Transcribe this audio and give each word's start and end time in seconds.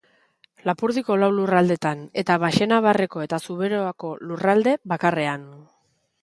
Lapurdiko 0.67 1.17
lau 1.23 1.27
lurraldetan, 1.35 2.01
eta 2.21 2.37
Baxenabarreko 2.45 3.23
eta 3.27 3.39
Zuberoako 3.49 4.11
lurralde 4.31 4.75
bakarrean. 4.95 5.47